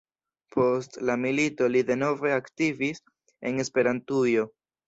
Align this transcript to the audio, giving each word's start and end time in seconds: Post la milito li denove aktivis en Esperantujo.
Post 0.53 0.97
la 1.09 1.15
milito 1.25 1.69
li 1.75 1.83
denove 1.91 2.33
aktivis 2.39 3.05
en 3.51 3.63
Esperantujo. 3.67 4.49